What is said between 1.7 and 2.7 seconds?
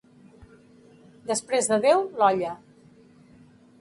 de Déu, l'olla.